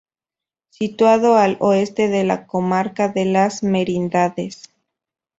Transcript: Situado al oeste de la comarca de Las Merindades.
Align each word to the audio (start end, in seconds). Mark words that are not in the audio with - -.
Situado 0.69 1.35
al 1.37 1.57
oeste 1.59 2.07
de 2.07 2.23
la 2.23 2.47
comarca 2.47 3.07
de 3.09 3.23
Las 3.25 3.61
Merindades. 3.61 4.73